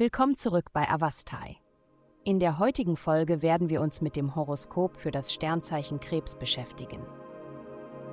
[0.00, 1.58] Willkommen zurück bei Avastai.
[2.24, 7.02] In der heutigen Folge werden wir uns mit dem Horoskop für das Sternzeichen Krebs beschäftigen.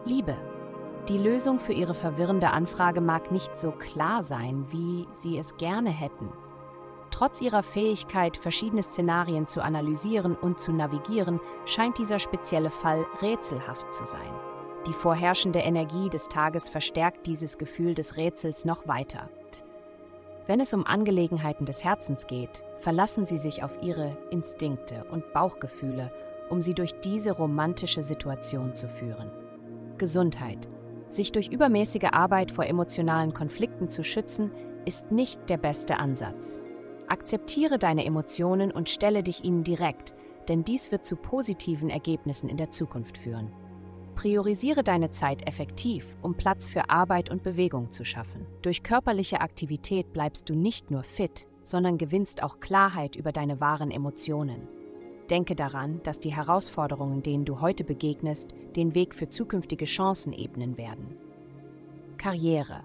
[0.03, 0.35] Liebe.
[1.07, 5.89] Die Lösung für Ihre verwirrende Anfrage mag nicht so klar sein, wie Sie es gerne
[5.89, 6.27] hätten.
[7.09, 13.93] Trotz Ihrer Fähigkeit, verschiedene Szenarien zu analysieren und zu navigieren, scheint dieser spezielle Fall rätselhaft
[13.93, 14.33] zu sein.
[14.87, 19.29] Die vorherrschende Energie des Tages verstärkt dieses Gefühl des Rätsels noch weiter.
[20.47, 26.09] Wenn es um Angelegenheiten des Herzens geht, verlassen Sie sich auf Ihre Instinkte und Bauchgefühle,
[26.49, 29.29] um Sie durch diese romantische Situation zu führen.
[29.97, 30.69] Gesundheit.
[31.09, 34.51] Sich durch übermäßige Arbeit vor emotionalen Konflikten zu schützen,
[34.85, 36.59] ist nicht der beste Ansatz.
[37.07, 40.13] Akzeptiere deine Emotionen und stelle dich ihnen direkt,
[40.47, 43.51] denn dies wird zu positiven Ergebnissen in der Zukunft führen.
[44.17, 48.47] Priorisiere deine Zeit effektiv, um Platz für Arbeit und Bewegung zu schaffen.
[48.63, 53.91] Durch körperliche Aktivität bleibst du nicht nur fit, sondern gewinnst auch Klarheit über deine wahren
[53.91, 54.67] Emotionen.
[55.29, 60.79] Denke daran, dass die Herausforderungen, denen du heute begegnest, den Weg für zukünftige Chancen ebnen
[60.79, 61.15] werden.
[62.17, 62.83] Karriere.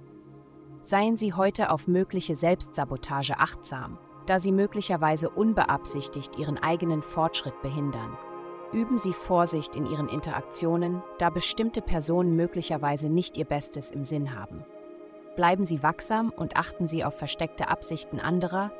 [0.83, 8.19] Seien Sie heute auf mögliche Selbstsabotage achtsam, da sie möglicherweise unbeabsichtigt Ihren eigenen Fortschritt behindern.
[8.73, 14.34] Üben Sie Vorsicht in Ihren Interaktionen, da bestimmte Personen möglicherweise nicht ihr Bestes im Sinn
[14.34, 14.65] haben.
[15.37, 18.73] Bleiben Sie wachsam und achten Sie auf versteckte Absichten anderer,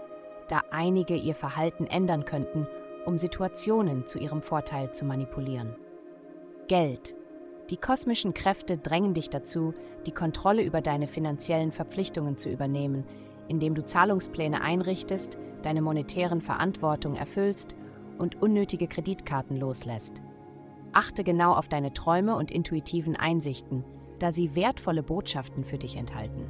[0.49, 2.67] da einige ihr Verhalten ändern könnten,
[3.05, 5.77] um Situationen zu ihrem Vorteil zu manipulieren.
[6.69, 7.15] Geld.
[7.69, 9.75] Die kosmischen Kräfte drängen dich dazu,
[10.07, 13.05] die Kontrolle über deine finanziellen Verpflichtungen zu übernehmen,
[13.49, 17.77] indem du Zahlungspläne einrichtest, deine monetären Verantwortung erfüllst
[18.23, 20.23] und unnötige Kreditkarten loslässt.
[20.93, 23.85] Achte genau auf deine Träume und intuitiven Einsichten,
[24.21, 26.47] da sie wertvolle Botschaften für dich enthalten.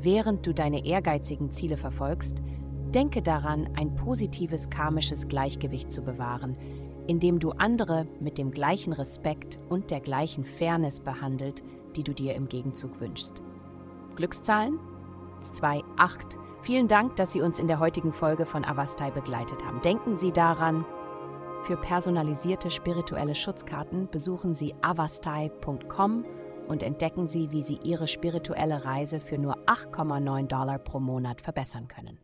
[0.00, 2.42] Während du deine ehrgeizigen Ziele verfolgst,
[2.94, 6.56] denke daran, ein positives karmisches Gleichgewicht zu bewahren,
[7.06, 11.62] indem du andere mit dem gleichen Respekt und der gleichen Fairness behandelt,
[11.96, 13.42] die du dir im Gegenzug wünschst.
[14.16, 14.78] Glückszahlen
[15.40, 19.80] 2, 8, Vielen Dank, dass Sie uns in der heutigen Folge von Avastai begleitet haben.
[19.80, 20.84] Denken Sie daran,
[21.64, 26.24] für personalisierte spirituelle Schutzkarten besuchen Sie avastai.com
[26.68, 31.88] und entdecken Sie, wie Sie Ihre spirituelle Reise für nur 8,9 Dollar pro Monat verbessern
[31.88, 32.20] können.